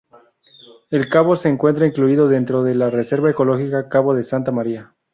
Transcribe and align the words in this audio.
El 0.89 1.09
cabo 1.09 1.35
se 1.35 1.47
encuentra 1.47 1.85
incluido 1.85 2.27
dentro 2.27 2.63
de 2.63 2.73
la 2.73 2.89
reserva 2.89 3.29
ecológica 3.29 3.87
cabo 3.87 4.15
de 4.15 4.23
Santa 4.23 4.51
María. 4.51 4.95